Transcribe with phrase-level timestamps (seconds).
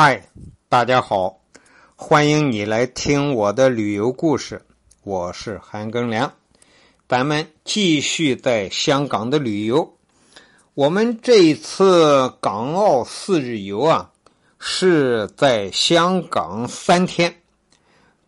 [0.00, 0.28] 嗨，
[0.68, 1.40] 大家好，
[1.96, 4.64] 欢迎你来听我的旅游故事。
[5.02, 6.32] 我是韩庚良，
[7.08, 9.96] 咱们继续在香港的旅游。
[10.74, 14.12] 我们这一次港澳四日游啊，
[14.60, 17.34] 是在香港三天，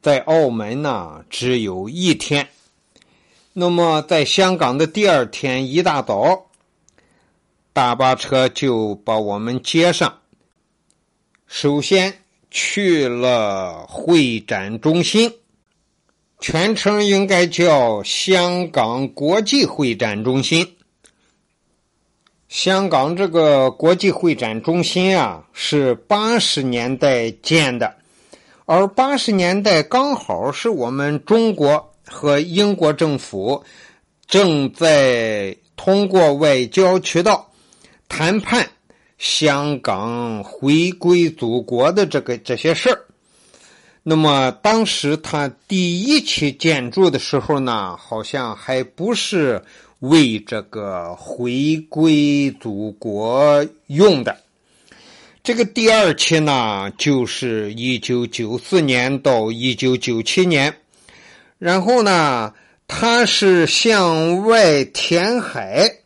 [0.02, 2.48] 在澳门呢只有一天。
[3.52, 6.46] 那么在香港的第二天一大早，
[7.72, 10.16] 大巴车就把我们接上。
[11.52, 12.14] 首先
[12.48, 15.34] 去了会展中心，
[16.38, 20.76] 全称应该叫香港国际会展中心。
[22.48, 27.96] 香港这个国际会展中心啊，是八十年代建的，
[28.64, 33.64] 而八十年代刚好是我们中国和英国政府
[34.28, 37.50] 正在通过外交渠道
[38.08, 38.70] 谈判。
[39.20, 42.98] 香港回归祖国的这个这些事儿，
[44.02, 49.62] 那么当时他第一期建筑的时候呢，好像还不是
[49.98, 54.34] 为这个回归祖国用的。
[55.42, 60.74] 这个第二期呢，就是一九九四年到一九九七年，
[61.58, 62.54] 然后呢，
[62.88, 65.99] 它是向外填海。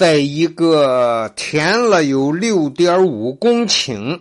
[0.00, 4.18] 在一个填了有六点五公顷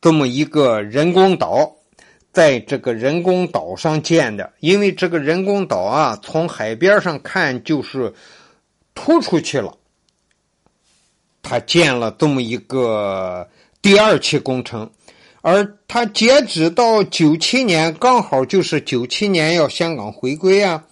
[0.00, 1.76] 这么一个人工岛，
[2.32, 8.12] 在这个人工岛上建的，因为这个人工岛啊，从海边上看就是
[8.96, 9.78] 突出去了。
[11.40, 13.48] 他建了这么一个
[13.80, 14.90] 第二期工程，
[15.40, 20.82] 而他截止到九七年，刚好就是九七年要香港回归啊，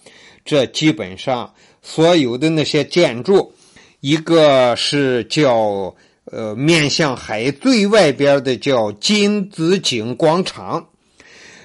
[0.45, 3.53] 这基本上所有的那些建筑。
[4.01, 10.87] 一个是叫呃面向海最外边的叫金紫荆广场，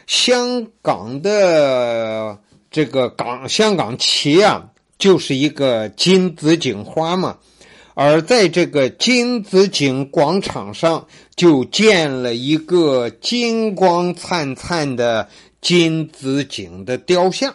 [0.07, 2.39] 香港的
[2.71, 4.69] 这个港香港旗啊，
[4.99, 7.39] 就是一个金紫荆花嘛，
[7.95, 15.29] 而在这个金紫荆广场上就建了一个金光灿灿的
[15.63, 17.55] 金紫荆的雕像。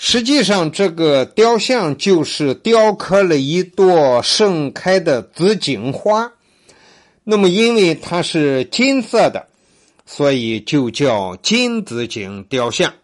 [0.00, 6.32] 实际上，这个雕像就是雕刻了一朵盛开的紫荆花。
[7.24, 9.48] 那么，因为它是金色的，
[10.06, 12.94] 所以就叫金紫荆雕像。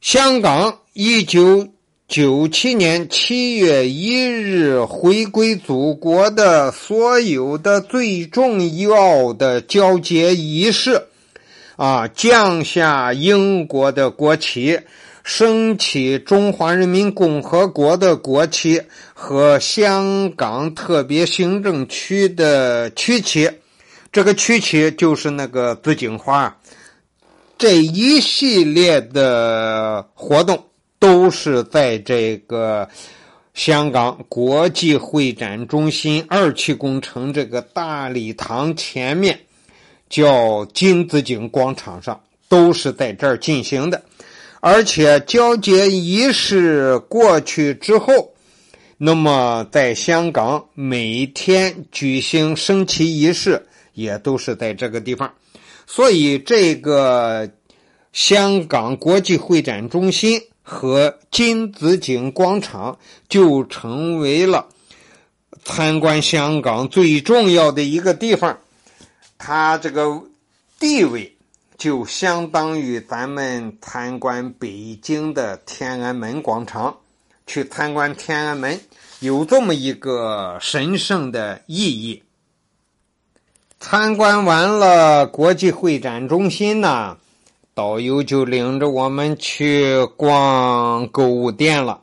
[0.00, 1.66] 香港一九
[2.06, 11.02] 九七年七月一日回归祖国的所有的最重要的交接仪式，
[11.74, 14.78] 啊，降下英国的国旗。
[15.32, 18.82] 升起中华人民共和国的国旗
[19.14, 23.48] 和香港特别行政区的区旗，
[24.10, 26.58] 这个区旗就是那个紫荆花。
[27.56, 30.64] 这一系列的活动
[30.98, 32.88] 都是在这个
[33.54, 39.38] 香港国际会展中心二期工程这个大礼堂前面，
[40.08, 44.02] 叫金紫荆广场上，都是在这儿进行的。
[44.60, 48.34] 而且交接仪式过去之后，
[48.98, 55.32] 那么在香港每天举行升旗仪式也都是在这个地方，
[55.86, 57.50] 所以这个
[58.12, 62.98] 香港国际会展中心和金紫荆广场
[63.30, 64.68] 就成为了
[65.64, 68.58] 参观香港最重要的一个地方，
[69.38, 70.22] 它这个
[70.78, 71.34] 地位。
[71.80, 76.94] 就相当于咱们参观北京的天安门广场，
[77.46, 78.78] 去参观天安门
[79.20, 82.22] 有这么一个神圣的意义。
[83.78, 87.16] 参观完了国际会展中心呢，
[87.72, 92.02] 导游就领着我们去逛购物店了。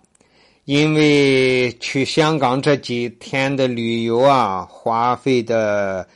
[0.66, 6.08] 因为去香港这几天的旅游啊，花费的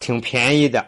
[0.00, 0.86] 挺便宜的。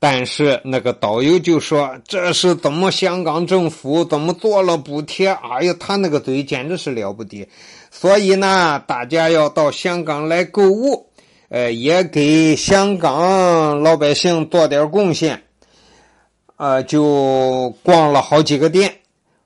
[0.00, 5.28] 但是那个导游就说：“这是怎么香港政府怎么做了补贴？
[5.28, 7.48] 哎呀，他那个嘴简直是了不得！
[7.90, 11.08] 所以呢，大家要到香港来购物，
[11.48, 15.42] 呃，也给香港老百姓做点贡献。
[16.54, 18.98] 呃，就逛了好几个店，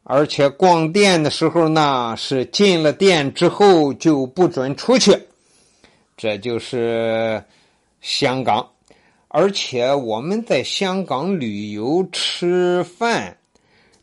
[0.03, 5.19] 而且逛店的时候呢，是进了店之后就不准出去。
[6.15, 7.43] 这就是
[8.03, 8.69] 香港。”
[9.35, 13.39] 而且我们在香港旅游吃饭，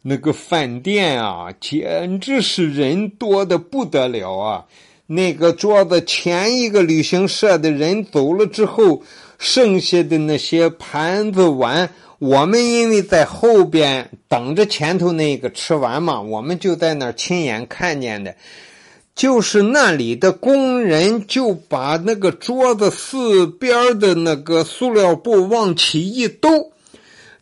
[0.01, 4.65] 那个饭店啊，简直是人多的不得了啊！
[5.05, 9.03] 那个桌子前一个旅行社的人走了之后，
[9.37, 18.35] 剩下的那些盘子碗，我们因为在后边等着前头那个吃完嘛，我们就在那儿亲眼看见的。
[19.19, 26.71] 就是那里的工人就把那个桌子四边的那个塑料布往起一兜，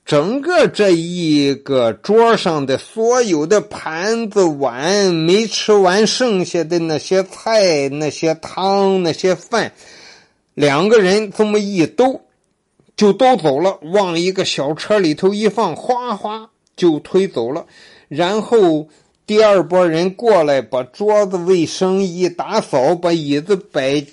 [0.03, 9.71] 整个这一个桌上的所有的盘子碗没吃完剩下的那些菜、那些汤、那些饭，
[10.56, 12.21] 两个人这么一兜，
[12.95, 17.68] 就都走了，往一个小车里头一放，哗哗就推走了，
[18.07, 18.88] 然后。
[19.27, 24.06] 第二波人过来，把桌子卫生一打扫，把椅子摆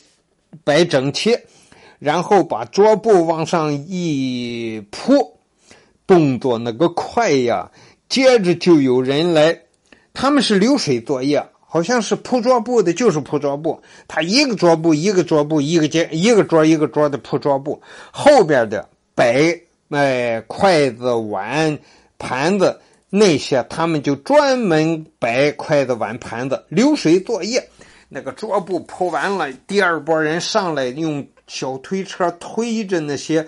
[0.64, 1.38] 摆整齐，
[2.00, 5.38] 然后把桌布往上一铺，
[6.04, 7.70] 动作那个快呀！
[8.08, 9.60] 接着就有人来，
[10.12, 13.80] 他们是流水作业，好像是铺桌布的，就是铺桌布。
[14.08, 19.60] 他一个桌布一个桌布，一个接一个桌一个桌的铺桌布，后边的摆
[19.90, 21.78] 哎筷子碗
[22.18, 22.80] 盘子。
[23.16, 27.64] 那些他们就专门摆筷子碗盘子，流水作业。
[28.08, 33.46] 那个桌布铺完了，第二波人上来用小推车推着那些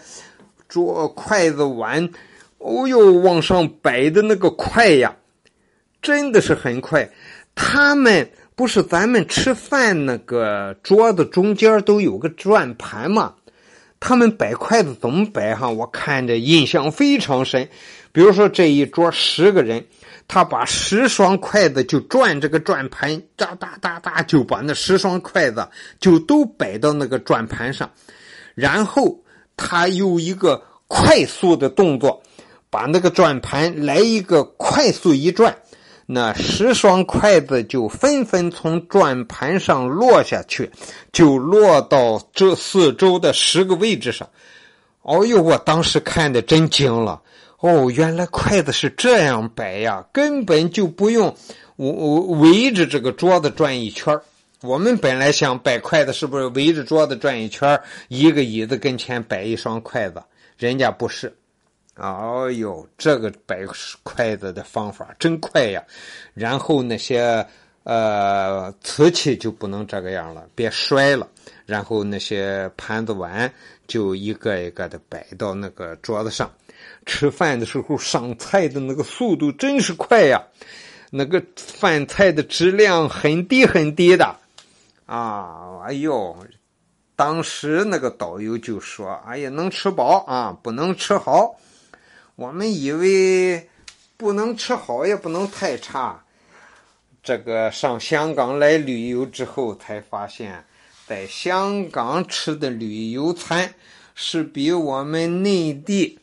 [0.69, 2.09] 桌筷子碗，
[2.59, 5.17] 哦哟，往上摆的那个快呀，
[6.01, 7.11] 真的是很快。
[7.57, 13.35] 他们不是咱们吃饭那个桌子中间都有个转盘吗？
[13.99, 15.57] 他们摆筷子怎么摆？
[15.57, 17.69] 哈，我看着印象非常深。
[18.17, 19.85] 比如说这一桌十个人，
[20.27, 25.69] 他把十双筷子就转这个转盘，哒哒哒哒，就把那十双筷子
[26.01, 27.91] 就都摆到那个转盘上，
[28.55, 29.23] 然后
[29.55, 32.23] 他用一个快速的动作，
[32.71, 35.55] 把那个转盘来一个快速一转，
[36.07, 40.71] 那十双筷子就纷纷从转盘上落下去，
[41.13, 44.27] 就落到这四周的十个位置上。
[45.03, 47.21] 哦呦，我当时看的真惊了。
[47.61, 51.35] 哦，原来筷子是这样摆呀，根本就不用
[51.77, 54.19] 我我围着这个桌子转一圈
[54.63, 60.23] 我们本来想摆筷子，是不是围着桌子转一圈一个椅子跟前摆一双筷子？
[60.57, 61.35] 人家不是。
[61.97, 63.61] 哦呦，这个摆
[64.03, 65.83] 筷子的方法真快呀！
[66.35, 67.47] 然后那些
[67.85, 71.27] 呃瓷器就不能这个样了，别摔了。
[71.65, 73.51] 然后那些盘子碗
[73.87, 76.51] 就一个一个的摆到那个桌子上。
[77.07, 80.43] 吃饭的时候上菜的那个速度真是快呀，
[81.11, 84.37] 那个饭菜的质量很低很低的，
[85.07, 86.37] 啊，哎呦，
[87.15, 91.57] 当时那个导游就说：“哎呀，能吃饱啊，不能吃好。”
[92.37, 93.71] 我们以为
[94.19, 96.23] 不能吃好，也不能太差。
[97.23, 100.63] 这个上香港来旅游之后，才发现，
[101.07, 103.73] 在香港吃的旅游餐
[104.15, 106.19] 是比我们内地。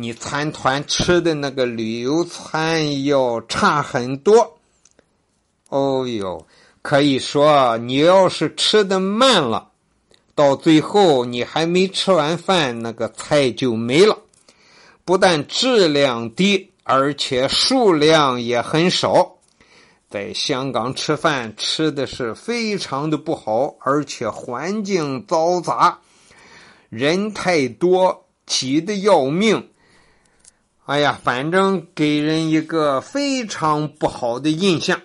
[0.00, 4.56] 你参团吃的那个旅游餐要差很多，
[5.70, 6.46] 哦哟，
[6.82, 9.70] 可以说你要是吃的慢了，
[10.36, 14.16] 到最后你还没吃完饭，那个菜就没了。
[15.04, 19.34] 不但质量低，而且数量也很少。
[20.08, 25.98] 在香港吃饭吃的是非常的不好，而且环境嘈杂，
[26.88, 29.68] 人太多，挤得要命。
[30.88, 34.98] 哎呀，反正给人一个非常不好的印象。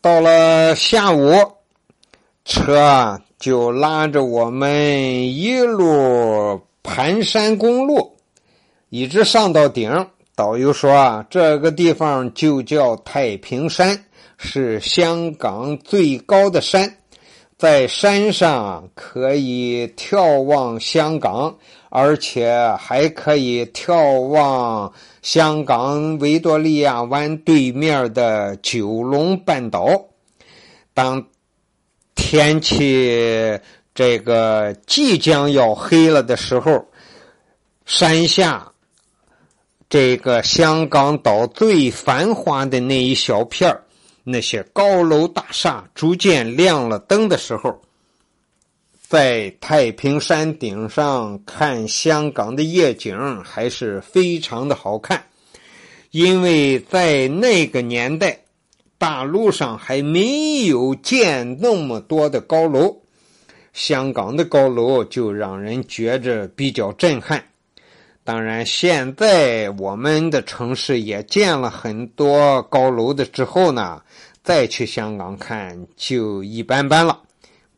[0.00, 1.32] 到了下午，
[2.44, 8.16] 车就拉着我们一路盘山公路，
[8.88, 10.08] 一直上到顶。
[10.34, 14.04] 导游说啊，这个地方就叫太平山，
[14.36, 16.92] 是香港最高的山，
[17.56, 21.56] 在山上可以眺望香港。
[21.96, 30.06] 而且还可以眺望香港维多利亚湾对面的九龙半岛。
[30.92, 31.24] 当
[32.16, 33.60] 天气
[33.94, 36.84] 这个即将要黑了的时候，
[37.86, 38.72] 山下
[39.88, 43.72] 这个香港岛最繁华的那一小片
[44.24, 47.80] 那些高楼大厦逐渐亮了灯的时候。
[49.14, 55.24] 在太平山顶上看香港的夜景还是非常的好看，
[56.10, 58.40] 因为在那个年代，
[58.98, 62.96] 大陆上还没有建那么多的高楼，
[63.72, 67.40] 香港的高楼就让人觉着比较震撼。
[68.24, 74.02] 当然，现在我们的城市也建了很多高楼的之后呢，
[74.42, 77.20] 再去香港看就一般般了。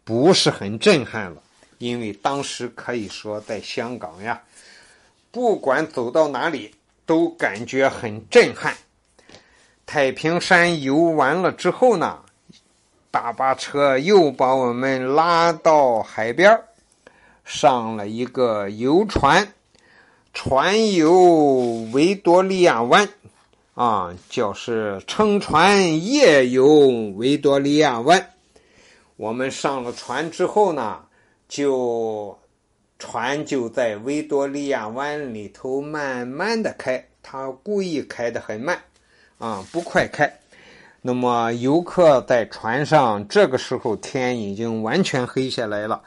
[0.06, 1.42] 不是很震撼了，
[1.78, 4.40] 因为当时可以说在香港呀，
[5.32, 6.72] 不管走到哪里
[7.04, 8.76] 都感觉很震撼。
[9.84, 12.20] 太平山游完了之后呢，
[13.10, 16.56] 大巴车又把我们拉到海边
[17.44, 19.52] 上了一个游船，
[20.32, 21.12] 船游
[21.92, 23.08] 维多利亚湾，
[23.74, 26.66] 啊，就是乘船夜游
[27.16, 28.30] 维多利亚湾。
[29.16, 31.00] 我们上了船之后呢，
[31.48, 32.36] 就
[32.98, 38.78] 船就在维多利亚湾里头慢慢的开，他故意开的很慢，
[39.38, 40.30] 啊，不快开。
[41.00, 46.02] 那么游客在船上，这个时候天已经完全黑下来了，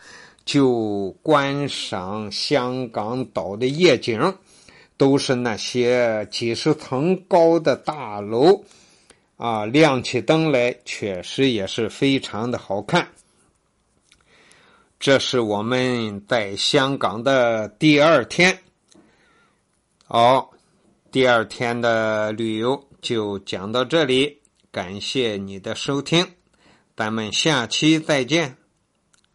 [0.46, 4.36] 就观赏香港岛的夜景，
[4.98, 8.62] 都是那些几十层高的大楼。
[9.40, 13.08] 啊，亮起灯来，确实也是非常的好看。
[15.00, 18.60] 这是我们在香港的第二天。
[20.06, 20.52] 好，
[21.10, 24.40] 第二天的旅游就讲到这里，
[24.74, 26.28] 感谢你的收听，
[26.98, 28.59] 咱们下期再见。